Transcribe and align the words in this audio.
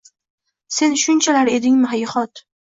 Sen 0.77 0.95
shunchalar 1.01 1.53
edingmi, 1.59 1.89
hayhot 1.93 2.45